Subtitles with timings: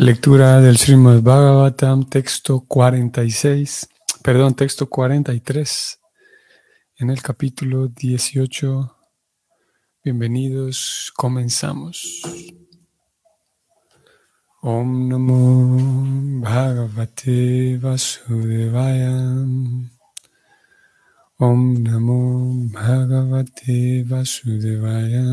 [0.00, 3.88] Lectura del Srimad Bhagavatam, texto 46,
[4.22, 5.98] perdón, texto 43,
[6.98, 8.96] en el capítulo 18.
[10.04, 12.22] Bienvenidos, comenzamos.
[14.62, 19.18] Om Namo Bhagavate Vasudevaya.
[21.38, 25.24] Om Namo Bhagavate Vasudevaya.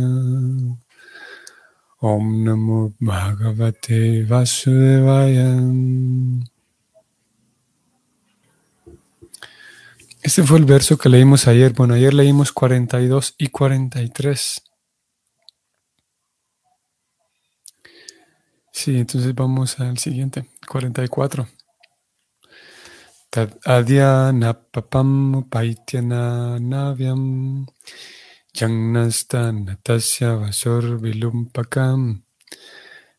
[2.08, 5.58] Om Namo Bhagavate Vasudevaya.
[10.22, 11.74] Este fue el verso que leímos ayer.
[11.74, 14.62] Bueno, ayer leímos 42 y 43.
[18.72, 21.48] Sí, entonces vamos al siguiente, 44.
[23.32, 27.66] Tad adya napapam paityana navyam
[28.64, 32.24] natasya vasor vilumpakam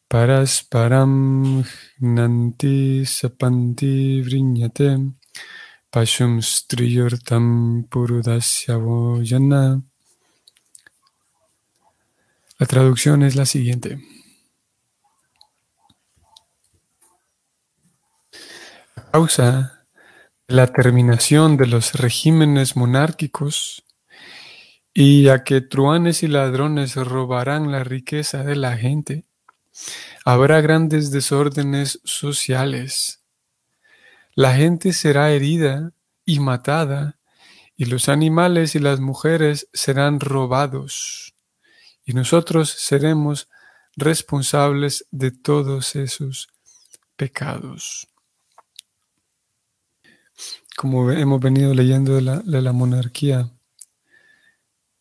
[0.08, 1.62] parasparam
[2.00, 5.12] nanti sapanti vriñate
[5.92, 9.82] pashum striyurtam purudasya voyana.
[12.58, 13.98] La traducción es la siguiente.
[18.96, 19.84] A causa
[20.48, 23.85] de la terminación de los regímenes monárquicos,
[24.98, 29.26] y ya que truanes y ladrones robarán la riqueza de la gente,
[30.24, 33.20] habrá grandes desórdenes sociales.
[34.34, 35.92] La gente será herida
[36.24, 37.18] y matada,
[37.76, 41.34] y los animales y las mujeres serán robados,
[42.06, 43.50] y nosotros seremos
[43.96, 46.48] responsables de todos esos
[47.16, 48.08] pecados.
[50.74, 53.50] Como hemos venido leyendo de la, de la monarquía,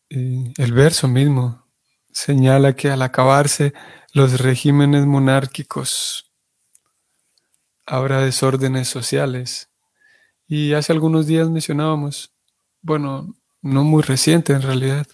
[0.08, 1.66] el verso mismo
[2.12, 3.74] señala que al acabarse
[4.12, 6.32] los regímenes monárquicos
[7.84, 9.70] habrá desórdenes sociales.
[10.48, 12.32] Y hace algunos días mencionábamos,
[12.82, 15.06] bueno, no muy reciente en realidad,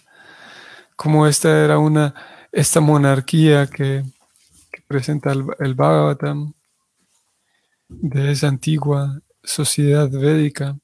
[0.95, 2.13] como esta era una,
[2.51, 4.03] esta monarquía que,
[4.87, 6.53] presenta el, el Bhagavatam
[7.87, 10.77] de esa antigua sociedad védica,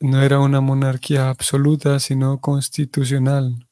[0.00, 3.66] no era una monarquía absoluta, sino constitucional,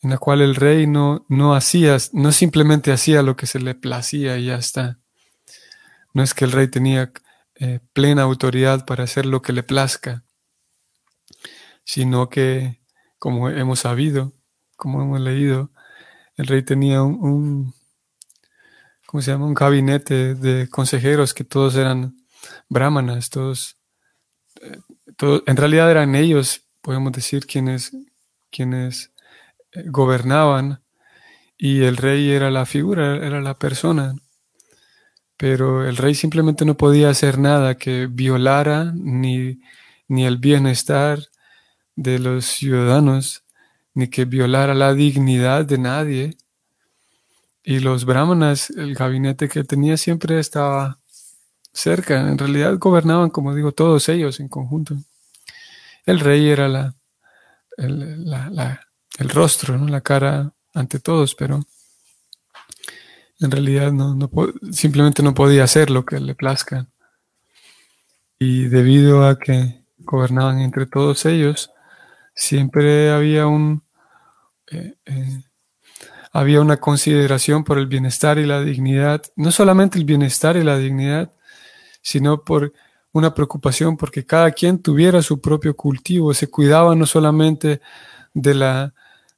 [0.00, 1.24] en la cual el rey no,
[1.54, 4.98] hacía, no simplemente hacía lo que se le placía y ya está.
[6.12, 7.12] No es que el rey tenía
[7.56, 10.24] eh, plena autoridad para hacer lo que le plazca,
[11.84, 12.80] sino que,
[13.18, 14.34] como hemos sabido,
[14.76, 15.70] como hemos leído,
[16.36, 17.74] el rey tenía un,
[19.06, 19.46] ¿cómo se llama?
[19.46, 22.16] Un gabinete de consejeros que todos eran
[22.68, 23.78] brahmanas, todos
[25.20, 27.96] en realidad eran ellos, podemos decir, quienes,
[28.50, 29.12] quienes
[29.72, 30.82] eh, gobernaban
[31.56, 34.14] y el rey era la figura, era la persona.
[35.36, 39.60] Pero el rey simplemente no podía hacer nada que violara ni,
[40.08, 41.20] ni el bienestar
[41.96, 43.44] de los ciudadanos,
[43.94, 46.36] ni que violara la dignidad de nadie.
[47.62, 50.98] Y los brahmanas, el gabinete que tenía siempre estaba
[51.74, 52.20] cerca.
[52.20, 54.96] En realidad gobernaban, como digo, todos ellos en conjunto.
[56.06, 56.94] El rey era la,
[57.76, 59.88] el, rostro, ¿no?
[59.88, 61.64] la cara ante todos, pero
[63.40, 64.30] en realidad no,
[64.72, 66.86] simplemente no podía hacer lo que le plazca.
[68.38, 71.70] Y debido a que gobernaban entre todos ellos,
[72.34, 73.82] siempre había un
[74.70, 75.44] eh, eh,
[76.32, 80.76] había una consideración por el bienestar y la dignidad, no solamente el bienestar y la
[80.76, 81.32] dignidad,
[82.04, 82.72] sino por
[83.12, 87.80] una preocupación porque cada quien tuviera su propio cultivo, se cuidaba no solamente
[88.34, 88.92] de la,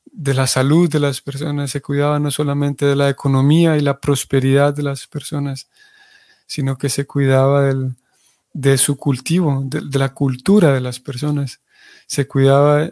[0.05, 4.01] de la salud de las personas, se cuidaba no solamente de la economía y la
[4.01, 5.69] prosperidad de las personas,
[6.47, 7.71] sino que se cuidaba
[8.53, 11.61] de su cultivo, de, la cultura de las personas.
[12.07, 12.91] Se cuidaba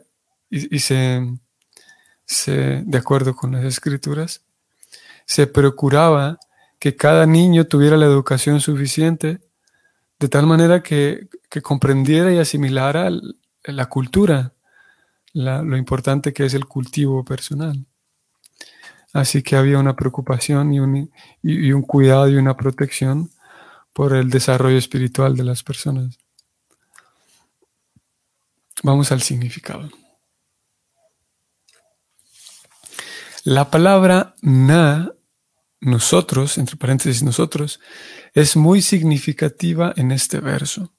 [0.51, 1.21] y, se,
[2.47, 4.43] de acuerdo con las escrituras,
[5.27, 6.39] se procuraba
[6.79, 9.41] que cada niño tuviera la educación suficiente
[10.25, 11.29] de tal manera que,
[11.63, 13.11] comprendiera y asimilara
[13.65, 14.55] la cultura,
[15.35, 17.85] lo importante que es el cultivo personal.
[19.13, 21.11] Así que había una preocupación y un,
[21.43, 23.31] y un cuidado y una protección
[23.93, 26.19] por el desarrollo espiritual de las personas.
[28.83, 29.91] Vamos al significado.
[33.45, 35.13] La palabra na
[35.85, 37.81] nosotros, entre paréntesis nosotros,
[38.33, 40.93] es muy significativa en este verso.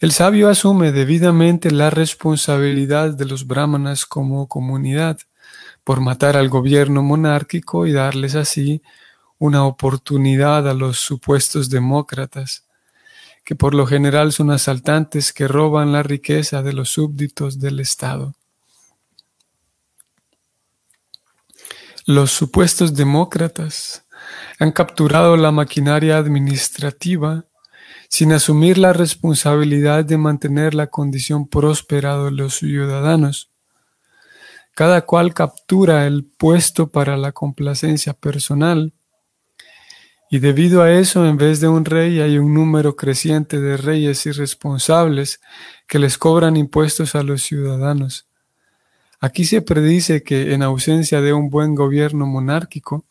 [0.00, 5.18] El sabio asume debidamente la responsabilidad de los brahmanas como comunidad
[5.84, 8.82] por matar al gobierno monárquico y darles así
[9.38, 12.66] una oportunidad a los supuestos demócratas,
[13.44, 18.34] que por lo general son asaltantes que roban la riqueza de los súbditos del Estado.
[22.08, 24.06] Los supuestos demócratas
[24.60, 27.46] han capturado la maquinaria administrativa
[28.08, 33.50] sin asumir la responsabilidad de mantener la condición próspera de los ciudadanos.
[34.76, 38.94] Cada cual captura el puesto para la complacencia personal.
[40.30, 44.24] Y debido a eso, en vez de un rey, hay un número creciente de reyes
[44.26, 45.40] irresponsables
[45.88, 48.28] que les cobran impuestos a los ciudadanos.
[49.26, 53.04] Aquí se predice que en ausencia de un buen gobierno monárquico,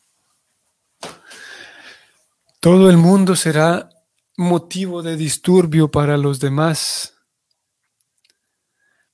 [2.62, 3.90] todo el mundo será
[4.38, 7.16] motivo de disturbio para los demás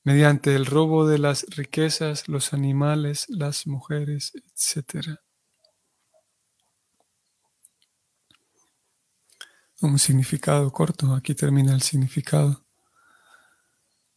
[0.03, 5.18] mediante el robo de las riquezas, los animales, las mujeres, etc.
[9.81, 12.63] Un significado corto, aquí termina el significado.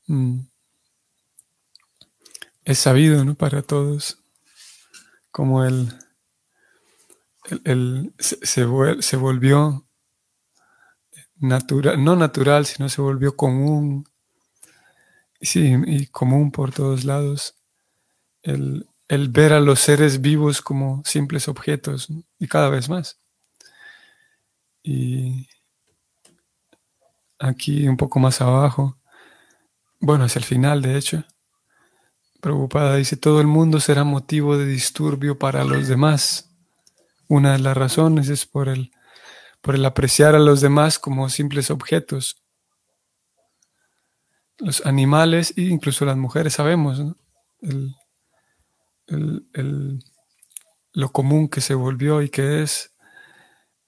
[0.07, 0.54] Mm.
[2.65, 3.35] Es sabido ¿no?
[3.35, 4.19] para todos
[5.31, 5.93] como el,
[7.65, 9.85] el, se, se volvió
[11.37, 14.09] natural, no natural, sino se volvió común,
[15.41, 17.57] sí, y común por todos lados,
[18.43, 18.87] el,
[19.31, 22.09] ver a los seres vivos como simples objetos,
[22.39, 23.19] y cada vez más.
[24.83, 25.49] Y
[27.39, 28.99] aquí un poco más abajo,
[30.01, 31.25] bueno, hacia el final, de hecho,
[32.45, 36.55] preocupada, dice, todo el mundo será motivo de disturbio para los demás.
[37.27, 38.91] Una de las razones es por el
[39.63, 42.45] por el apreciar a los demás como simples objetos.
[44.59, 47.01] Los animales e incluso las mujeres sabemos
[50.93, 52.95] lo común que se volvió y que es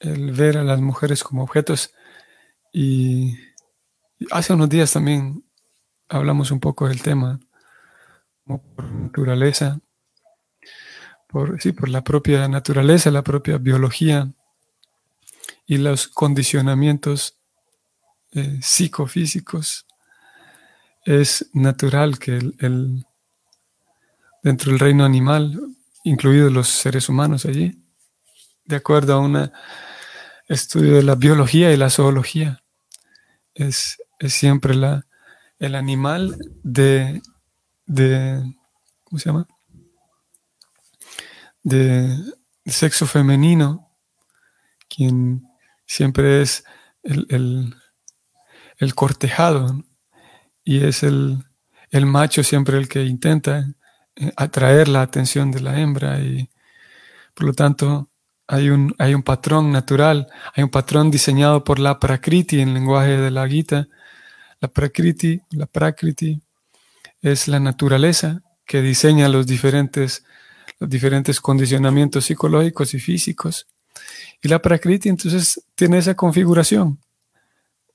[0.01, 1.93] el ver a las mujeres como objetos.
[2.73, 3.37] Y
[4.31, 5.45] hace unos días también
[6.09, 7.39] hablamos un poco del tema,
[8.47, 9.81] como por naturaleza,
[11.27, 14.33] por, sí, por la propia naturaleza, la propia biología
[15.67, 17.39] y los condicionamientos
[18.33, 19.87] eh, psicofísicos,
[21.05, 23.07] es natural que el,
[24.43, 25.59] dentro del reino animal,
[26.05, 27.81] incluidos los seres humanos allí,
[28.65, 29.51] de acuerdo a un
[30.49, 32.63] estudio de la biología y la zoología,
[33.55, 35.07] es, siempre la,
[35.59, 37.23] el animal de,
[37.87, 38.43] de,
[39.05, 39.47] ¿cómo se llama?
[41.63, 42.17] De
[42.65, 43.91] sexo femenino,
[44.89, 45.43] quien
[45.87, 46.65] siempre es
[47.03, 47.75] el,
[48.95, 49.85] cortejado
[50.65, 51.45] y es el,
[51.93, 53.67] macho siempre el que intenta
[54.17, 56.51] eh, atraer la atención de la hembra y
[57.35, 58.11] por lo tanto
[58.47, 62.75] hay un, hay un patrón natural, hay un patrón diseñado por la Prakriti en el
[62.75, 63.89] lenguaje de la Gita.
[64.61, 66.41] La Prakriti, la Prakriti
[67.23, 70.25] es la naturaleza que diseña los diferentes,
[70.79, 73.67] los diferentes condicionamientos psicológicos y físicos
[74.43, 77.01] y la Prakriti entonces tiene esa configuración.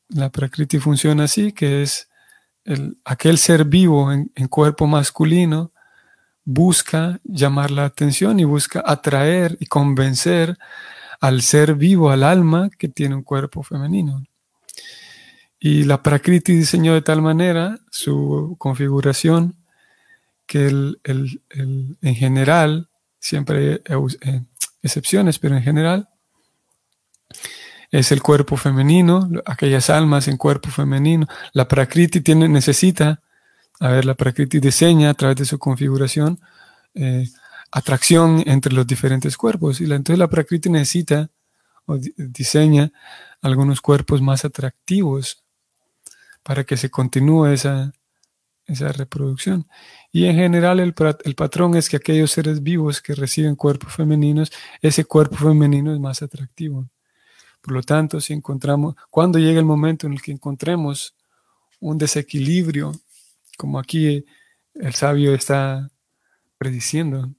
[0.10, 2.10] La Prakriti funciona así, que es
[2.66, 5.72] el, aquel ser vivo en, cuerpo masculino
[6.44, 10.58] busca llamar la atención y busca atraer y convencer
[11.20, 14.24] al ser vivo, al alma que tiene un cuerpo femenino.
[15.64, 19.56] Y la Prakriti diseñó de tal manera su configuración
[20.48, 22.90] que el, en general,
[23.20, 24.42] siempre hay eh,
[24.82, 26.10] excepciones, pero en general,
[27.92, 31.28] es el cuerpo femenino, aquellas almas en cuerpo femenino.
[31.54, 33.22] La Prakriti tiene, necesita,
[33.80, 36.40] a ver, la Prakriti diseña a través de su configuración
[36.96, 37.28] eh,
[37.72, 39.80] atracción entre los diferentes cuerpos.
[39.80, 41.30] Y la, entonces la Prakriti necesita
[41.86, 42.92] o diseña
[43.44, 45.44] algunos cuerpos más atractivos
[46.44, 47.92] para que se continúe esa,
[48.66, 49.68] esa reproducción.
[50.12, 50.94] Y en general el,
[51.24, 56.00] el, patrón es que aquellos seres vivos que reciben cuerpos femeninos, ese cuerpo femenino es
[56.00, 56.90] más atractivo.
[57.62, 61.16] Por lo tanto, si encontramos, cuando llega el momento en el que encontremos
[61.80, 62.92] un desequilibrio,
[63.58, 64.26] como aquí
[64.74, 65.92] el sabio está
[66.58, 67.32] prediciendo,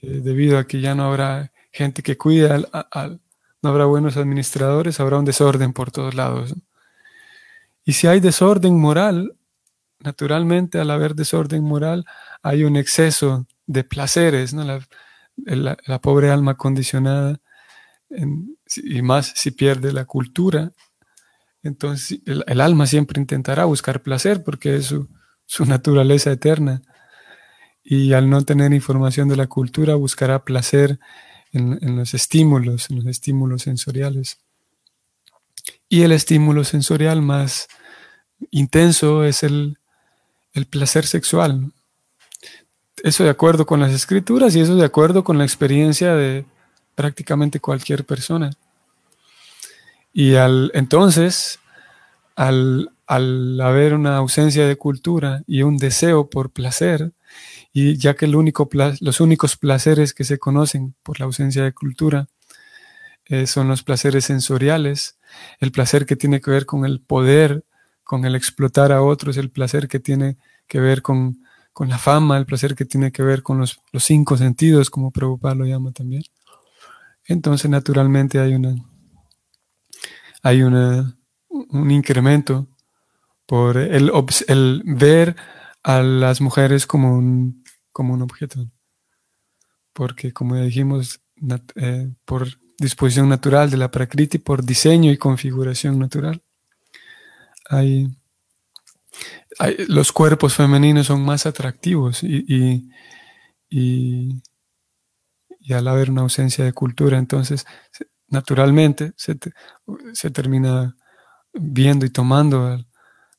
[0.00, 2.60] eh, debido a que ya no habrá gente que cuida,
[2.92, 3.20] al,
[3.62, 6.54] no habrá buenos administradores, habrá un desorden por todos lados.
[7.84, 9.36] Y si hay desorden moral,
[10.00, 12.04] naturalmente al haber desorden moral
[12.42, 14.64] hay un exceso de placeres, ¿no?
[14.64, 17.40] la, pobre alma condicionada
[18.10, 20.72] y más si pierde la cultura,
[21.62, 24.94] entonces el, alma siempre intentará buscar placer porque es
[25.46, 26.82] su, naturaleza eterna.
[27.82, 30.98] Y al no tener información de la cultura, buscará placer
[31.52, 34.38] en, los estímulos, en los estímulos sensoriales.
[35.88, 37.68] Y el estímulo sensorial más
[38.50, 39.78] intenso es el,
[40.52, 41.72] el placer sexual.
[43.02, 46.46] Eso de acuerdo con las escrituras y eso de acuerdo con la experiencia de
[46.94, 48.50] prácticamente cualquier persona.
[50.12, 51.58] Y al, entonces,
[52.36, 57.12] al, al haber una ausencia de cultura y un deseo por placer,
[57.72, 62.28] y ya que los únicos placeres que se conocen por la ausencia de cultura
[63.26, 65.18] eh, son los placeres sensoriales,
[65.60, 67.64] el placer que tiene que ver con el poder,
[68.02, 71.38] con el explotar a otros, el placer que tiene que ver con,
[71.78, 75.64] la fama, el placer que tiene que ver con los, cinco sentidos, como Prabhupada lo
[75.64, 76.22] llama también.
[77.26, 78.74] Entonces, naturalmente hay una
[80.42, 81.16] hay una,
[81.48, 82.68] un incremento
[83.46, 84.12] por el,
[84.48, 85.36] el ver
[85.82, 88.70] a las mujeres como un, como un objeto.
[89.94, 91.22] Porque, como ya dijimos,
[91.76, 96.42] eh, por disposición natural de la Prakriti, por diseño y configuración natural,
[97.68, 98.16] hay,
[99.88, 102.90] los cuerpos femeninos son más atractivos y,
[103.70, 104.42] y,
[105.72, 107.66] al haber una ausencia de cultura, entonces
[108.28, 109.38] naturalmente se,
[110.12, 110.96] se termina
[111.52, 112.84] viendo y tomando a,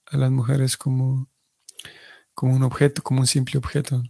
[0.07, 1.29] a, las mujeres como,
[2.33, 4.01] como un objeto, como un simple objeto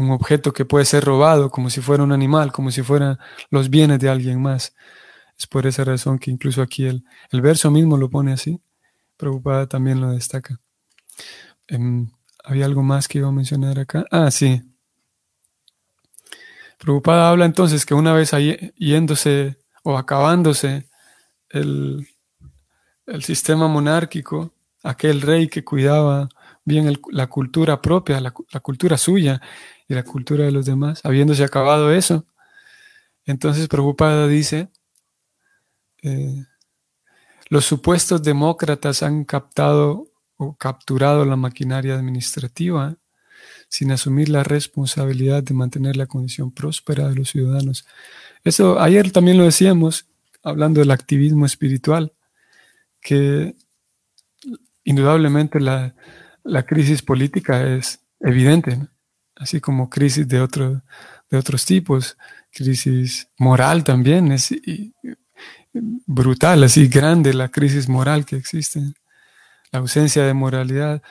[0.00, 3.18] un objeto que puede ser robado como si fuera un animal, como si fueran
[3.50, 4.74] los bienes de alguien más.
[5.38, 8.60] Es por esa razón que incluso aquí el, el verso mismo lo pone así.
[9.16, 10.58] Preocupada también lo destaca.
[11.68, 12.10] Em,
[12.42, 14.06] ¿Había algo más que iba a mencionar acá?
[14.10, 14.62] Ah, sí.
[16.78, 18.32] Preocupada habla entonces que una vez
[18.76, 20.88] yéndose o acabándose
[21.50, 22.08] el,
[23.06, 26.30] el sistema monárquico, aquel rey que cuidaba
[26.70, 29.40] bien la cultura propia, la, cultura suya
[29.88, 32.26] y la cultura de los demás, habiéndose acabado eso.
[33.26, 34.70] Entonces, preocupada dice,
[36.02, 36.44] eh,
[37.48, 42.96] los supuestos demócratas han captado o capturado la maquinaria administrativa
[43.68, 47.86] sin asumir la responsabilidad de mantener la condición próspera de los ciudadanos.
[48.42, 50.06] Eso ayer también lo decíamos,
[50.42, 52.12] hablando del activismo espiritual,
[53.00, 53.54] que
[54.84, 55.94] indudablemente la,
[56.44, 58.78] la crisis política es evidente,
[59.36, 60.38] así como crisis de,
[61.30, 62.16] de otros tipos,
[62.50, 64.52] crisis moral también, es
[65.72, 68.80] brutal, así grande la crisis moral que existe,
[69.72, 71.02] la ausencia de moralidad,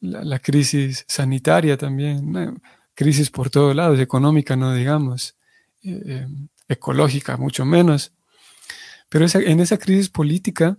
[0.00, 2.60] la, crisis sanitaria también,
[2.94, 5.36] crisis por todos lados, económica no digamos,
[5.82, 6.26] eh, eh,
[6.68, 8.12] ecológica mucho menos,
[9.08, 10.76] pero en esa crisis política,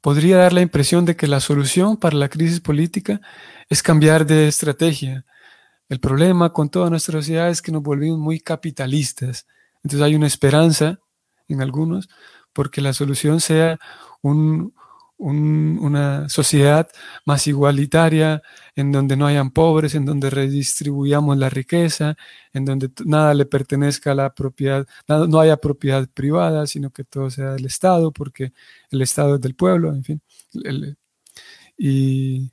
[0.00, 3.20] podría dar la impresión de que la solución para la crisis política
[3.68, 5.24] es cambiar de estrategia.
[5.88, 9.46] El problema con toda nuestra sociedad es que nos volvimos muy capitalistas.
[9.82, 10.98] Entonces hay una esperanza
[11.48, 12.08] en algunos
[12.52, 13.78] porque la solución sea
[14.22, 14.74] un,
[15.18, 16.88] una sociedad
[17.24, 18.42] más igualitaria,
[18.76, 22.16] en donde no hayan pobres, en donde redistribuyamos la riqueza,
[22.52, 27.30] en donde nada le pertenezca a la propiedad, no haya propiedad privada, sino que todo
[27.30, 28.52] sea del Estado, porque
[28.90, 30.22] el Estado es del pueblo, en fin.
[31.76, 32.52] y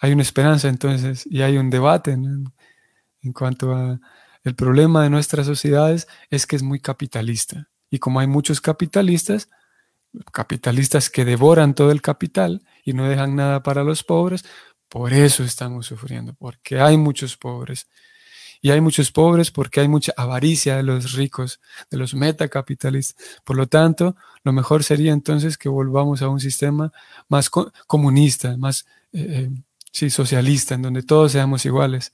[0.00, 4.00] hay una esperanza entonces, y hay un debate en cuanto a
[4.42, 7.68] el problema de nuestras sociedades es que es muy capitalista.
[7.90, 9.50] Y como hay muchos capitalistas,
[10.32, 14.44] capitalistas que devoran todo el capital y no dejan nada para los pobres,
[14.88, 17.86] por eso estamos sufriendo, porque hay muchos pobres.
[18.62, 23.40] Y hay muchos pobres porque hay mucha avaricia de los ricos, de los metacapitalistas.
[23.42, 26.92] Por lo tanto, lo mejor sería entonces que volvamos a un sistema
[27.28, 29.48] más comunista, más eh,
[29.92, 32.12] eh, socialista, en donde todos seamos iguales.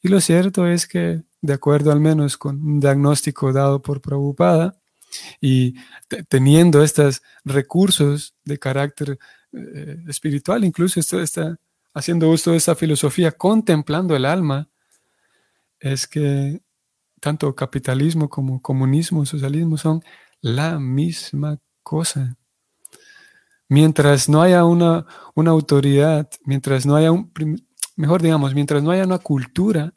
[0.00, 4.78] Y lo cierto es que, de acuerdo al menos con un diagnóstico dado por Prabhupada,
[5.40, 5.74] y
[6.28, 9.18] teniendo estos recursos de carácter
[9.52, 11.58] eh, espiritual, incluso esto está
[11.94, 14.68] haciendo uso de esa filosofía, contemplando el alma,
[15.80, 16.60] es que
[17.20, 20.02] tanto capitalismo como comunismo, socialismo son
[20.40, 22.36] la misma cosa.
[23.68, 27.32] Mientras no haya una, una autoridad, mientras no haya un,
[27.96, 29.92] mejor digamos, mientras no haya una cultura,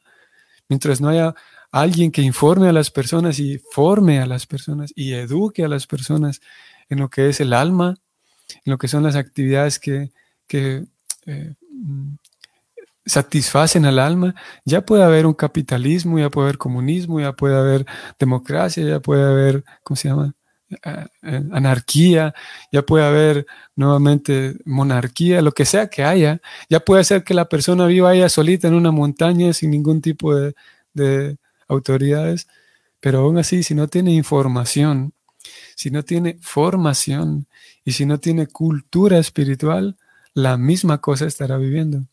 [0.68, 1.36] mientras no haya
[1.72, 5.88] alguien que informe a las personas y forme a las personas y eduque a las
[5.88, 6.42] personas
[6.90, 7.96] en lo que es el alma,
[8.66, 10.12] en lo que son las actividades que,
[10.52, 10.86] eh,
[11.26, 12.16] mm,
[13.06, 14.36] satisfacen al alma,
[14.66, 17.86] ya puede haber un capitalismo, ya puede haber comunismo, ya puede haber
[18.20, 20.36] democracia, ya puede haber, ¿cómo se llama?
[21.52, 22.36] Anarquía,
[22.72, 27.50] ya puede haber nuevamente monarquía, lo que sea que haya, ya puede ser que la
[27.50, 30.54] persona viva ella solita en una montaña sin ningún tipo de,
[31.70, 32.48] autoridades,
[33.02, 35.14] Pero aún así, si no tiene información,
[35.76, 37.48] si no tiene formación
[37.86, 39.98] y si no tiene cultura espiritual,
[40.34, 42.06] la misma cosa estará viviendo.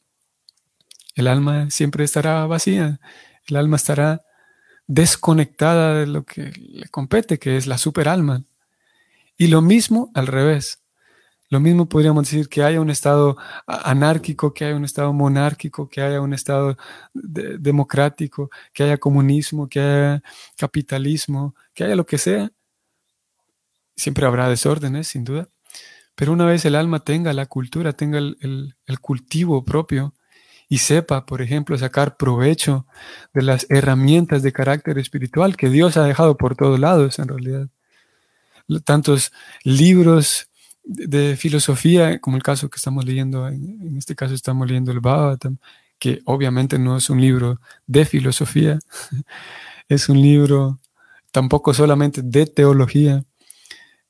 [1.17, 3.01] El alma siempre estará vacía,
[3.49, 4.23] el alma estará
[4.87, 8.45] desconectada de lo que le compete, que es la superalma.
[9.37, 10.81] Y lo mismo al revés.
[11.49, 13.37] Lo mismo podríamos decir que haya un estado
[13.67, 16.77] anárquico, que haya un estado monárquico, que haya un estado
[17.13, 20.23] democrático, que haya comunismo, que haya
[20.57, 22.51] capitalismo, que haya lo que sea.
[23.95, 25.49] Siempre habrá desórdenes, sin duda.
[26.17, 30.15] Pero una vez el alma tenga la cultura, tenga el, el cultivo propio
[30.69, 32.87] y sepa, por ejemplo, sacar provecho
[33.33, 37.69] de las herramientas de carácter espiritual que Dios ha dejado por todos lados, en realidad.
[38.85, 40.49] Tantos libros,
[40.87, 45.59] de filosofía, como el caso que estamos leyendo, en, este caso estamos leyendo el Bhagavatam,
[45.99, 48.79] que obviamente no es un libro de filosofía,
[49.89, 50.79] es un libro
[51.33, 53.25] tampoco solamente de teología,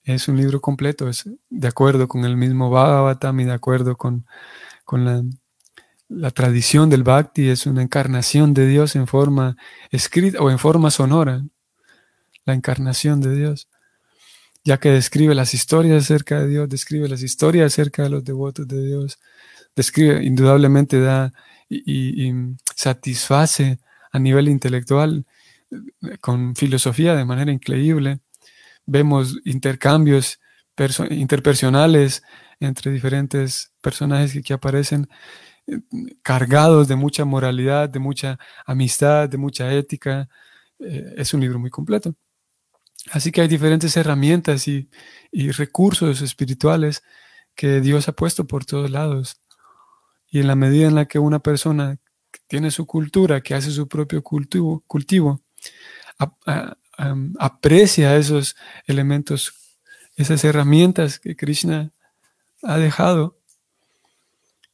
[0.05, 4.27] es un libro completo, es de acuerdo con el mismo Bhagavatam y de acuerdo con,
[4.85, 5.25] con la,
[6.09, 9.57] la tradición del Bhakti, es una encarnación de Dios en forma
[9.91, 11.43] escrita o en forma sonora,
[12.45, 13.69] la encarnación de Dios
[14.67, 18.67] ya que describe las historias acerca de Dios, describe las historias acerca de los devotos
[18.67, 19.21] de Dios,
[19.77, 21.33] describe, indudablemente da
[21.69, 22.33] y,
[22.75, 23.79] satisface
[24.13, 25.25] a nivel intelectual
[25.71, 28.19] eh, con filosofía de manera increíble.
[28.87, 30.41] Vemos intercambios
[31.11, 32.23] interpersonales
[32.61, 35.09] entre diferentes personajes que aquí aparecen
[35.69, 35.79] eh,
[36.23, 40.29] cargados de mucha moralidad, de mucha amistad, de mucha ética.
[40.81, 42.17] Eh, es un libro muy completo.
[43.13, 44.89] Así que hay diferentes herramientas y,
[45.53, 47.03] recursos espirituales
[47.55, 49.41] que Dios ha puesto por todos lados.
[50.29, 51.99] Y en la medida en la que una persona
[52.47, 55.43] tiene su cultura, que hace su propio cultivo, cultivo
[57.39, 59.53] aprecia esos elementos,
[60.17, 61.93] esas herramientas que Krishna
[62.63, 63.39] ha dejado,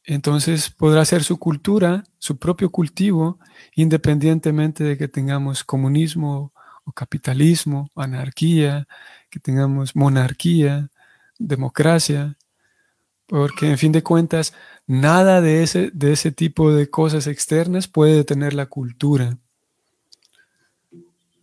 [0.05, 3.38] entonces podrá hacer su cultura, su propio cultivo,
[3.75, 6.52] independientemente de que tengamos comunismo
[6.85, 8.87] o capitalismo, anarquía,
[9.31, 10.90] que tengamos monarquía,
[11.38, 12.37] democracia,
[13.27, 14.53] porque en fin de cuentas,
[14.87, 19.38] nada de ese, de ese tipo de cosas externas puede detener la cultura.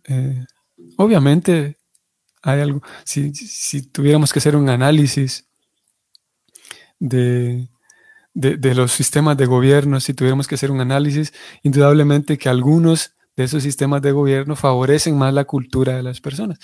[0.04, 0.44] Eh,
[0.96, 1.76] obviamente,
[2.42, 5.46] hay algo, si, si, tuviéramos que hacer un análisis
[6.98, 7.68] de,
[8.34, 13.44] de, los sistemas de gobierno, si tuviéramos que hacer un análisis, indudablemente que algunos de
[13.44, 16.58] esos sistemas de gobierno favorecen más la cultura de las personas.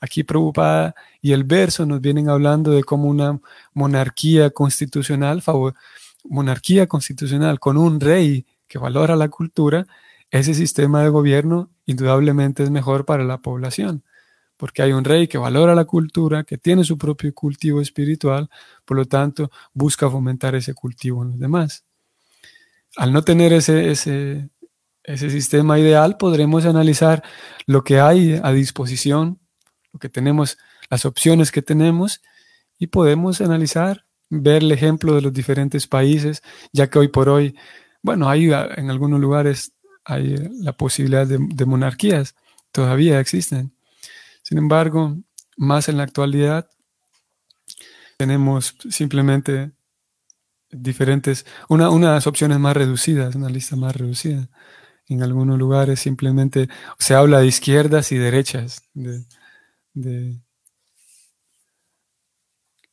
[0.00, 3.40] Aquí Preocupada y el verso nos vienen hablando de cómo una
[3.72, 5.42] monarquía constitucional,
[6.24, 9.86] monarquía constitucional con un rey que valora la cultura,
[10.30, 14.02] ese sistema de gobierno indudablemente es mejor para la población,
[14.56, 18.48] porque hay un rey que valora la cultura, que tiene su propio cultivo espiritual,
[18.84, 21.84] por lo tanto busca fomentar ese cultivo en los demás.
[22.96, 24.48] Al no tener ese,
[25.04, 27.22] ese sistema ideal, podremos analizar
[27.66, 29.40] lo que hay a disposición,
[29.92, 30.58] lo que tenemos,
[30.90, 32.22] las opciones que tenemos,
[32.78, 37.56] y podemos analizar, ver el ejemplo de los diferentes países, ya que hoy por hoy,
[38.02, 39.72] bueno, hay en algunos lugares
[40.04, 42.34] hay la posibilidad de, monarquías,
[42.72, 43.72] todavía existen.
[44.42, 45.16] Sin embargo,
[45.56, 46.68] más en la actualidad,
[48.16, 49.70] tenemos simplemente
[50.70, 54.48] diferentes, una, unas opciones más reducidas, una lista más reducida
[55.12, 60.40] en algunos lugares simplemente se habla de izquierdas y derechas, de,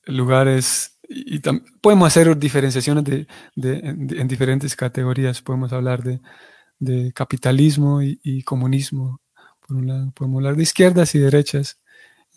[0.06, 1.40] lugares, y,
[1.82, 9.22] podemos hacer diferenciaciones de, en, diferentes categorías, podemos hablar de, capitalismo y, comunismo,
[9.66, 11.80] por un lado, podemos hablar de izquierdas y derechas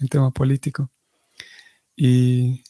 [0.01, 0.90] en tema político.
[1.97, 2.64] Y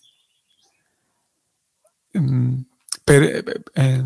[2.14, 2.60] mm,
[3.06, 3.44] eh,
[3.74, 4.02] eh,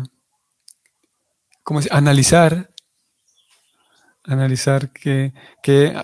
[1.91, 2.69] analizar
[4.27, 5.95] analizar qué, qué,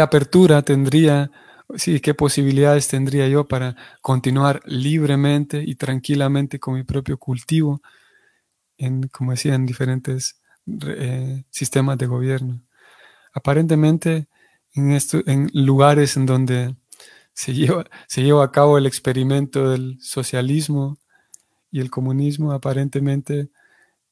[0.00, 1.30] apertura tendría,
[1.76, 7.80] sí, qué posibilidades tendría yo para continuar libremente y tranquilamente con mi propio cultivo,
[8.76, 10.40] en, como decía, en diferentes
[10.86, 12.62] eh, sistemas de gobierno.
[13.32, 14.28] Aparentemente,
[14.74, 16.76] en, esto, en lugares en donde
[17.32, 20.98] se lleva, se lleva a cabo el experimento del socialismo
[21.70, 23.50] y el comunismo, aparentemente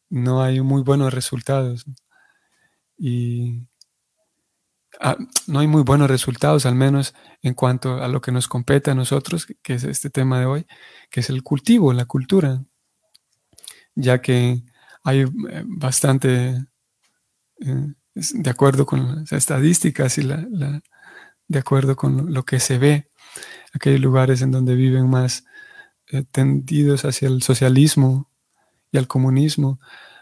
[0.08, 1.86] no hay muy buenos resultados
[2.98, 3.66] y
[5.00, 8.90] ah, no hay muy buenos resultados, al menos en cuanto a lo que nos compete
[8.90, 10.66] a nosotros, que es este tema de hoy,
[11.10, 12.64] que es el cultivo, la cultura,
[13.94, 14.62] ya que
[15.04, 15.28] hay eh,
[15.66, 16.66] bastante
[17.60, 20.46] eh, de acuerdo con las estadísticas y la,
[21.48, 23.10] de acuerdo con lo que se ve,
[23.72, 25.44] aquellos lugares en donde viven más
[26.08, 28.30] eh, tendidos hacia el socialismo
[28.90, 29.80] y al comunismo,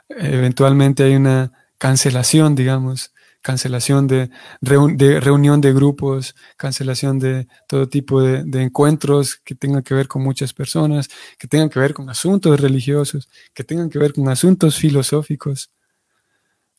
[0.09, 3.13] eventualmente hay una cancelación, digamos,
[3.45, 4.31] cancelación de,
[4.63, 10.55] reunión de grupos, cancelación de todo tipo de, encuentros que tengan que ver con muchas
[10.55, 15.71] personas, que tengan que ver con asuntos religiosos, que tengan que ver con asuntos filosóficos.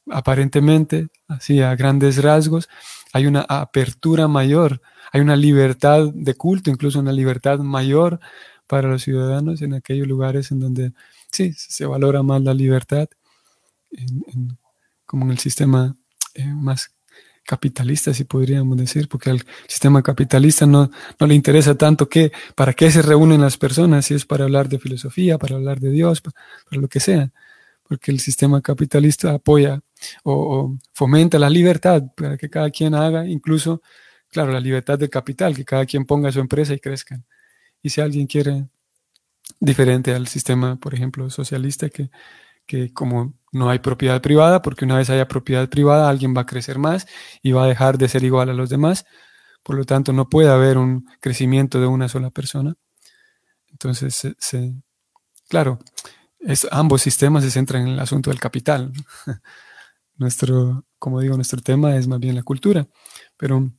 [0.10, 2.68] Aparentemente, así a grandes rasgos,
[3.14, 4.82] hay una apertura mayor,
[5.12, 8.20] hay una libertad de culto, incluso una libertad mayor
[8.66, 10.94] para los ciudadanos en aquellos lugares en donde
[11.32, 13.08] sí se valora más la libertad,
[15.16, 15.96] como en el sistema
[16.34, 16.94] eh, más
[17.46, 22.74] capitalista, si podríamos decir, porque al sistema capitalista no, no, le interesa tanto que, para
[22.74, 26.20] qué se reúnen las personas, si es para hablar de filosofía, para hablar de Dios,
[26.20, 26.36] para,
[26.72, 27.32] lo que sea,
[27.84, 29.80] porque el sistema capitalista apoya
[30.26, 33.82] o, fomenta la libertad para que cada quien haga, incluso,
[34.30, 37.24] claro, la libertad del capital, que cada quien ponga su empresa y crezcan.
[37.82, 38.68] Y si alguien quiere
[39.62, 42.10] diferente al sistema, por ejemplo, socialista, que,
[42.66, 46.46] que como no hay propiedad privada, porque una vez haya propiedad privada, alguien va a
[46.46, 47.08] crecer más
[47.42, 49.06] y va a dejar de ser igual a los demás.
[49.64, 52.76] Por lo tanto, no puede haber un crecimiento de una sola persona.
[53.70, 54.36] Entonces,
[55.48, 55.80] claro,
[56.70, 58.92] ambos sistemas se centran en el asunto del capital.
[60.18, 62.88] nuestro, como digo, nuestro tema es más bien la cultura,
[63.38, 63.72] pero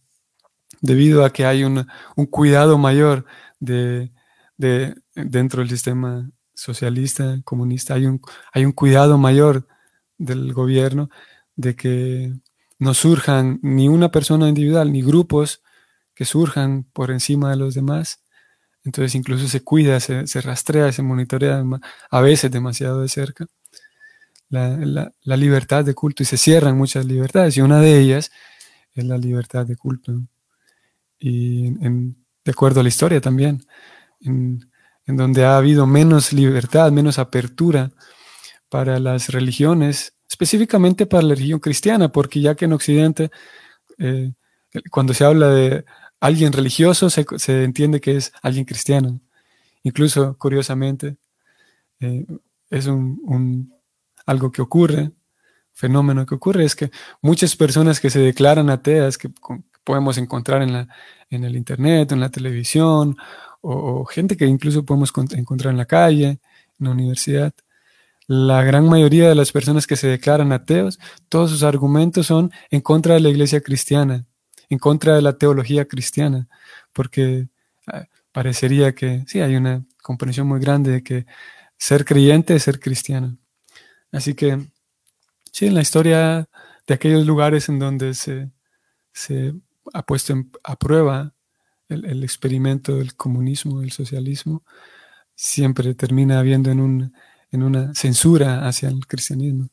[0.80, 1.86] debido a que hay un,
[2.30, 3.26] cuidado mayor
[3.60, 4.10] de,
[4.56, 8.20] de, dentro del sistema socialista, comunista, hay un,
[8.52, 9.68] hay un cuidado mayor
[10.18, 11.10] del gobierno
[11.54, 12.32] de que
[12.78, 15.62] no surjan ni una persona individual ni grupos
[16.14, 18.22] que surjan por encima de los demás.
[18.84, 21.62] Entonces incluso se cuida, se, rastrea, se monitorea
[22.10, 23.46] a veces demasiado de cerca
[24.48, 28.30] la, libertad de culto y se cierran muchas libertades y una de ellas
[28.94, 30.22] es la libertad de culto.
[31.18, 33.62] Y de acuerdo a la historia también,
[34.20, 34.70] en,
[35.06, 37.92] en donde ha habido menos libertad, menos apertura
[38.68, 43.30] para las religiones, específicamente para la religión cristiana, porque ya que en Occidente,
[43.98, 44.32] eh,
[44.90, 45.84] cuando se habla de
[46.20, 49.20] alguien religioso, se, entiende que es alguien cristiano.
[49.84, 51.16] Incluso, curiosamente,
[52.00, 52.26] eh,
[52.70, 53.72] es un,
[54.26, 55.12] algo que ocurre,
[55.72, 56.90] fenómeno que ocurre, es que
[57.22, 59.30] muchas personas que se declaran ateas, que,
[59.84, 60.88] podemos encontrar en, la,
[61.30, 63.16] en el Internet, en la televisión,
[63.60, 66.28] o, gente que incluso podemos encontrar en la calle,
[66.78, 67.52] en la universidad.
[68.26, 72.80] La gran mayoría de las personas que se declaran ateos, todos sus argumentos son en
[72.80, 74.24] contra de la iglesia cristiana,
[74.68, 76.48] en contra de la teología cristiana,
[76.92, 77.48] porque
[77.86, 81.26] ah, parecería que sí, hay una comprensión muy grande de que
[81.78, 83.36] ser creyente es ser cristiano.
[84.12, 84.66] Así que,
[85.52, 86.48] sí, en la historia
[86.86, 88.50] de aquellos lugares en donde se,
[89.12, 89.54] se
[89.92, 91.35] ha puesto a prueba
[91.88, 94.62] el, experimento del comunismo, del socialismo,
[95.34, 97.14] siempre termina habiendo en, un,
[97.50, 99.68] en una censura hacia el cristianismo.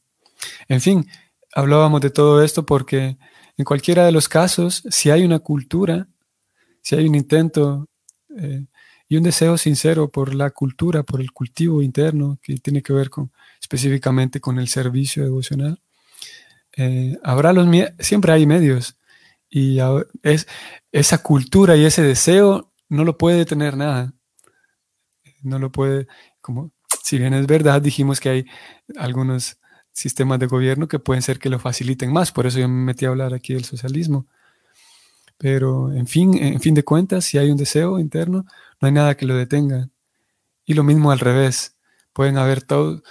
[0.67, 1.07] En fin,
[1.53, 3.17] hablábamos de todo esto porque
[3.57, 6.07] en cualquiera de los casos, si hay una cultura,
[6.81, 7.87] si hay un intento
[8.37, 8.65] eh,
[9.07, 13.09] y un deseo sincero por la cultura, por el cultivo interno que tiene que ver
[13.09, 15.79] con específicamente con el servicio devocional,
[16.75, 17.67] eh, habrá los
[17.99, 18.97] siempre hay medios
[19.55, 19.77] y
[20.23, 20.47] es,
[20.91, 24.11] esa cultura y ese deseo no lo puede tener nada.
[25.43, 26.07] No lo puede,
[26.41, 26.71] como
[27.03, 28.45] si bien es verdad, dijimos que hay
[28.97, 29.59] algunos
[29.91, 33.05] sistemas de gobierno que pueden ser que lo faciliten más, por eso yo me metí
[33.05, 34.25] a hablar aquí del socialismo.
[35.37, 38.45] Pero en fin, en fin de cuentas, si hay un deseo interno,
[38.81, 39.89] no hay nada que lo detenga.
[40.65, 41.75] Y lo mismo al revés.
[42.13, 43.03] Pueden haber todos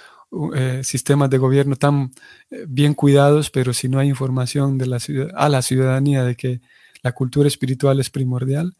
[0.55, 2.11] eh, sistemas de gobierno tan
[2.49, 4.99] eh, bien cuidados, pero si no hay información de la
[5.35, 6.61] a la ciudadanía de que
[7.01, 8.75] la cultura espiritual es primordial,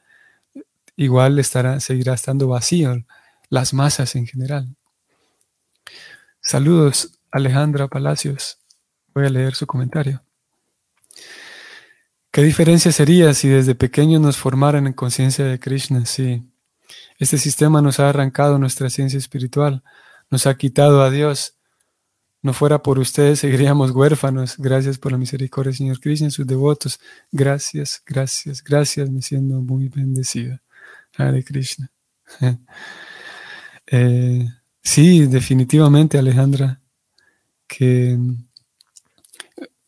[0.95, 3.03] igual estará, seguirá estando vacío
[3.49, 4.75] las masas en general.
[6.41, 8.57] Saludos, Alejandra Palacios.
[9.13, 10.23] Voy a leer su comentario.
[12.31, 16.05] ¿Qué diferencia sería si desde pequeños nos formaran en conciencia de Krishna?
[16.05, 16.43] Sí.
[17.19, 19.83] Este sistema nos ha arrancado nuestra ciencia espiritual,
[20.33, 21.59] nos ha quitado a Dios.
[22.41, 24.57] No fuera por ustedes, seguiríamos huérfanos.
[24.57, 26.99] Gracias por la misericordia, Señor Cristo, en sus devotos.
[27.31, 30.61] Gracias, gracias, gracias, me siento muy bendecida.
[31.15, 31.89] Hare Krishna.
[33.85, 34.47] Eh,
[34.81, 36.79] sí, definitivamente, Alejandra,
[37.67, 38.17] que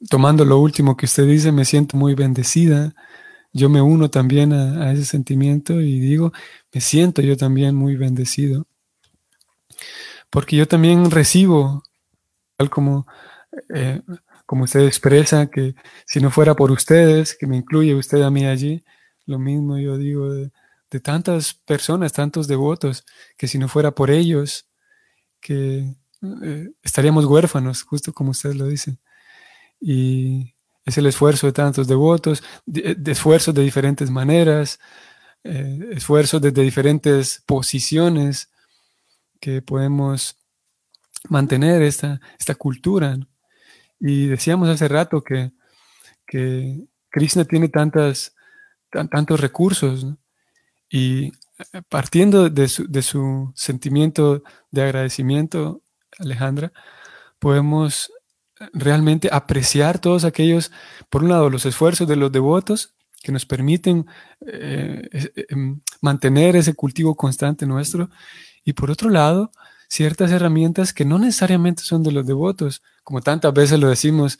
[0.09, 2.93] tomando lo último que usted dice, me siento muy bendecida.
[3.53, 6.33] Yo me uno también a ese sentimiento y digo,
[6.73, 8.67] me siento yo también muy bendecido
[10.35, 11.81] porque yo también recibo,
[12.57, 13.07] tal como
[13.73, 14.01] eh,
[14.45, 18.45] como usted expresa, que si no fuera por ustedes, que me incluye usted a mí
[18.45, 18.83] allí,
[19.25, 20.51] lo mismo yo digo de,
[21.01, 23.05] tantas personas, tantos devotos,
[23.37, 24.67] que si no fuera por ellos,
[25.41, 25.93] que
[26.43, 28.97] eh, estaríamos huérfanos, justo como usted lo dice.
[29.79, 30.53] Y
[30.85, 34.79] es el esfuerzo de tantos devotos, de, esfuerzos de diferentes maneras,
[35.43, 38.49] eh, esfuerzos desde diferentes posiciones
[39.39, 40.37] que podemos
[41.29, 43.17] mantener esta, esta cultura.
[43.99, 45.51] Y decíamos hace rato que,
[46.27, 48.35] que Krishna tiene tantas,
[48.89, 50.05] tantos recursos
[50.89, 55.81] y eh, partiendo de su, de su sentimiento de agradecimiento,
[56.19, 56.71] Alejandra,
[57.39, 58.11] podemos
[58.73, 60.71] realmente apreciar todos aquellos,
[61.09, 64.05] por un lado, los esfuerzos de los devotos que nos permiten
[64.45, 65.07] eh,
[65.49, 68.09] em, mantener ese cultivo constante nuestro,
[68.65, 69.51] y por otro lado,
[69.87, 74.39] ciertas herramientas que no necesariamente son de los devotos, como tantas veces lo decimos,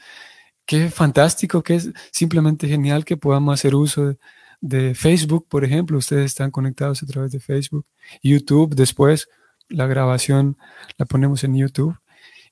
[0.66, 4.18] qué fantástico, que es simplemente genial que podamos hacer uso
[4.62, 7.86] de, Facebook, por ejemplo, ustedes están conectados a través de Facebook,
[8.24, 9.30] YouTube, después
[9.70, 10.58] la grabación
[10.98, 11.96] la ponemos en YouTube.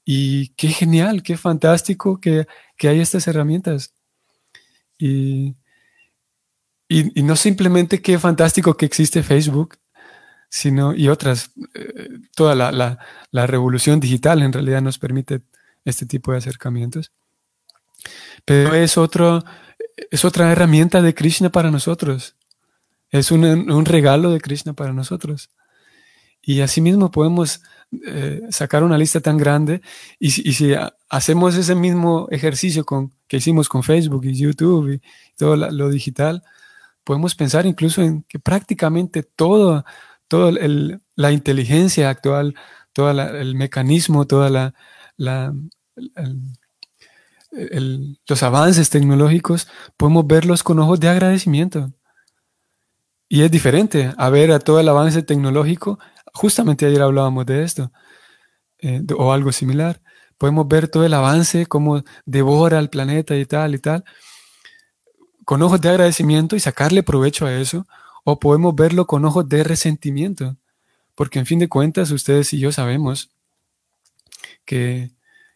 [0.05, 2.45] Y qué genial, qué fantástico que,
[2.81, 3.93] hay estas herramientas.
[4.99, 5.55] Y,
[6.87, 9.77] y, no simplemente qué fantástico que existe Facebook,
[10.53, 12.99] sino y otras, eh, toda la,
[13.31, 15.41] la, revolución digital en realidad nos permite
[15.83, 17.11] este tipo de acercamientos.
[18.45, 19.43] Pero es, otro,
[20.11, 22.35] es otra herramienta de Krishna para nosotros.
[23.09, 25.49] Es un, un regalo de Krishna para nosotros.
[26.43, 27.63] Y asimismo podemos
[28.05, 29.81] eh, sacar una lista tan grande
[30.19, 30.75] y, si
[31.09, 35.01] hacemos ese mismo ejercicio con, que hicimos con Facebook y YouTube y
[35.35, 36.43] todo lo digital,
[37.03, 39.83] podemos pensar incluso en que prácticamente todo
[40.33, 40.51] toda
[41.15, 42.55] la inteligencia actual,
[42.91, 45.53] todo el mecanismo, toda la,
[48.25, 51.93] los avances tecnológicos, podemos verlos con ojos de agradecimiento.
[53.29, 55.99] Y es diferente a ver a todo el avance tecnológico.
[56.33, 57.91] Justamente ayer hablábamos de esto,
[58.79, 60.01] eh, o algo similar.
[60.39, 64.03] Podemos ver todo el avance, cómo devora el planeta y tal y tal,
[65.45, 67.85] con ojos de agradecimiento y sacarle provecho a eso,
[68.23, 70.57] o podemos verlo con ojos de resentimiento,
[71.15, 73.31] porque en fin de cuentas ustedes y yo sabemos
[74.65, 75.11] que,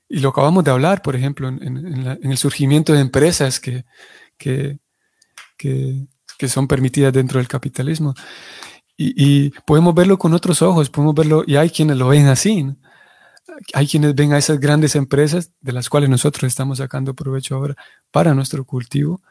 [0.09, 3.85] y lo acabamos de hablar, por ejemplo, en, el surgimiento de empresas que,
[4.37, 4.79] que,
[6.47, 8.13] son permitidas dentro del capitalismo.
[8.95, 12.65] Y, podemos verlo con otros ojos, podemos verlo, y hay quienes lo ven así.
[13.73, 17.75] Hay quienes ven a esas grandes empresas de las cuales nosotros estamos sacando provecho ahora
[18.11, 19.21] para nuestro cultivo.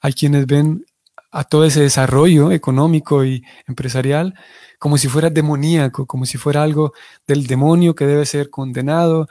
[0.00, 0.84] Hay quienes ven
[1.30, 4.34] a todo ese desarrollo económico y empresarial
[4.78, 6.92] como si fuera demoníaco, como si fuera algo
[7.26, 9.28] del demonio que debe ser condenado.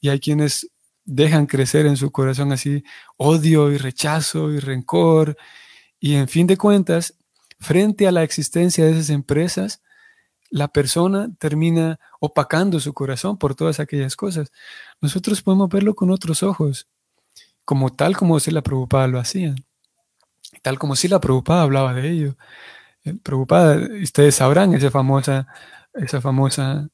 [0.00, 0.70] Y hay quienes
[1.04, 2.84] dejan crecer en su corazón así
[3.16, 5.36] odio y rechazo y rencor.
[6.00, 7.14] Y en fin de cuentas,
[7.60, 9.82] frente a la existencia de esas empresas,
[10.50, 14.52] la persona termina opacando su corazón por todas aquellas cosas.
[15.00, 16.88] Nosotros podemos verlo con otros ojos,
[17.64, 19.56] como tal como se la preocupaba lo hacían
[20.60, 22.36] tal como si la Prabhupada hablaba de ello.
[23.04, 25.46] El Prabhupada, ustedes sabrán ese famosa,
[25.94, 26.88] esa famosa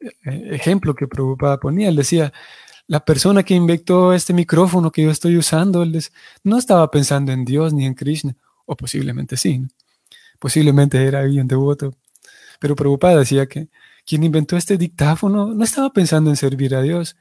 [0.00, 0.10] eh,
[0.52, 1.88] ejemplo que Prabhupada ponía.
[1.88, 2.32] Él decía,
[2.86, 5.98] la persona que inventó este micrófono que yo estoy usando, él
[6.44, 8.36] no estaba pensando en Dios ni en Krishna,
[8.66, 9.66] o posiblemente sí,
[10.38, 11.94] posiblemente era alguien devoto,
[12.58, 13.68] pero Prabhupada decía que
[14.04, 17.16] quien inventó este dictáfono no estaba pensando en servir a Dios,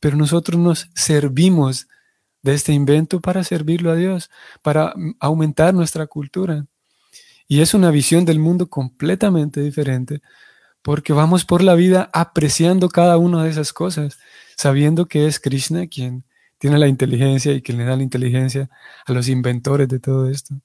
[0.00, 1.88] pero nosotros nos servimos
[2.42, 4.30] de este invento para servirlo a Dios,
[4.62, 6.66] para mm, aumentar nuestra cultura.
[7.48, 10.22] Y es una visión del mundo completamente diferente,
[10.82, 14.18] porque vamos por la vida apreciando cada una de esas cosas,
[14.56, 16.24] sabiendo que es Krishna quien
[16.58, 18.70] tiene la inteligencia y quien le da la inteligencia
[19.06, 20.60] a los inventores de todo esto.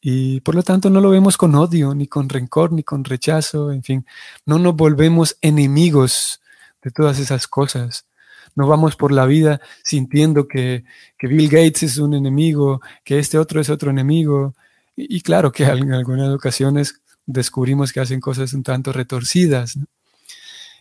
[0.00, 3.72] Y por lo tanto no lo vemos con odio, ni con rencor, ni con rechazo,
[3.72, 4.06] en fin,
[4.44, 6.40] no nos volvemos enemigos
[6.82, 8.06] de todas esas cosas,
[8.56, 10.84] no vamos por la vida sintiendo que,
[11.20, 14.54] Bill Gates es un enemigo, que este otro es otro enemigo.
[14.96, 19.78] Y, claro que en algunas ocasiones descubrimos que hacen cosas un tanto retorcidas.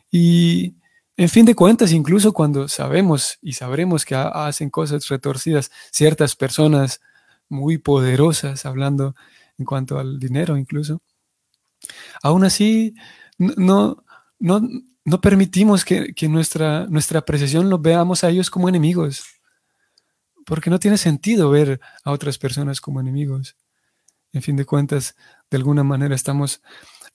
[0.10, 0.76] Y
[1.18, 7.02] en fin de cuentas, incluso cuando sabemos y sabremos que hacen cosas retorcidas ciertas personas
[7.50, 9.16] muy poderosas, hablando
[9.58, 11.02] en cuanto al dinero incluso,
[12.24, 12.96] aún así
[13.38, 14.04] no,
[14.40, 14.62] no,
[15.06, 19.24] no permitimos que, nuestra, nuestra apreciación los veamos a ellos como enemigos,
[20.46, 23.56] porque no tiene sentido ver a otras personas como enemigos.
[24.34, 25.16] En fin de cuentas,
[25.50, 26.62] de alguna manera estamos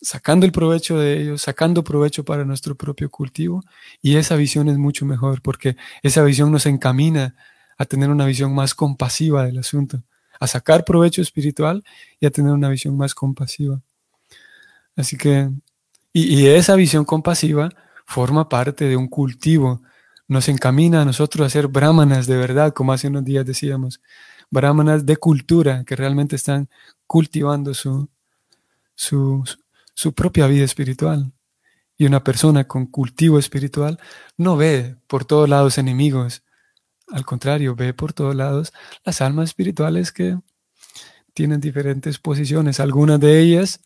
[0.01, 3.63] sacando el provecho de ellos, sacando provecho para nuestro propio cultivo,
[4.01, 7.35] y esa visión es mucho mejor, porque esa visión nos encamina
[7.77, 10.03] a tener una visión más compasiva del asunto,
[10.39, 11.83] a sacar provecho espiritual
[12.21, 13.83] y a tener una visión más compasiva.
[14.97, 15.51] Así que,
[16.13, 17.71] y, esa visión compasiva
[18.05, 19.83] forma parte de un cultivo,
[20.29, 24.01] nos encamina a nosotros a ser brahmanas de verdad, como hace unos días decíamos,
[24.51, 26.69] brahmanas de cultura que realmente están
[27.07, 28.09] cultivando su,
[28.95, 29.45] su,
[29.95, 31.33] su propia vida espiritual.
[31.97, 33.99] Y una persona con cultivo espiritual
[34.37, 36.43] no ve por todos lados enemigos,
[37.09, 38.73] al contrario, ve por todos lados
[39.05, 40.39] las almas espirituales que
[41.35, 42.81] tienen diferentes posiciones.
[42.81, 43.81] Algunas de ellas,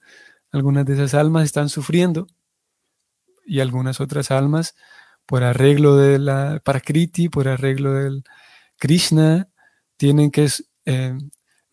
[0.55, 2.29] algunas de esas almas están sufriendo
[3.45, 4.75] y algunas otras almas
[5.27, 8.25] por arreglo de la Prakriti, por arreglo del
[8.79, 9.49] Krishna,
[9.97, 10.49] tienen que
[10.85, 11.19] eh,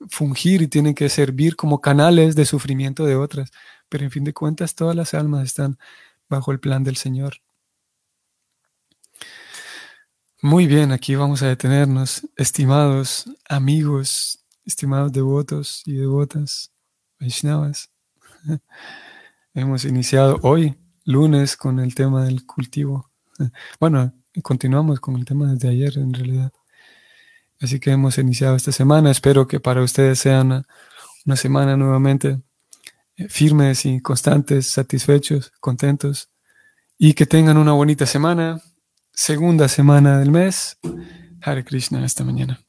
[0.09, 3.51] fungir y tienen que servir como canales de sufrimiento de otras.
[3.87, 5.77] Pero en fin de cuentas, todas las almas están
[6.27, 7.35] bajo el plan del Señor.
[10.41, 16.71] Muy bien, aquí vamos a detenernos, estimados amigos, estimados devotos y devotas,
[17.19, 17.90] Vaishnavas.
[19.53, 20.75] Hemos iniciado hoy,
[21.05, 23.09] lunes, con el tema del cultivo.
[23.79, 26.51] Bueno, continuamos con el tema desde ayer en realidad.
[27.59, 29.11] Así que hemos iniciado esta semana.
[29.11, 30.63] Espero que para ustedes sea una,
[31.25, 32.41] una semana nuevamente
[33.17, 36.29] eh, firmes y constantes, satisfechos, contentos
[36.97, 38.61] y que tengan una bonita semana,
[39.11, 40.77] segunda semana del mes.
[41.41, 42.59] Hare Krishna esta mañana.